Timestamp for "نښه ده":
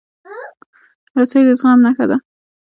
1.85-2.17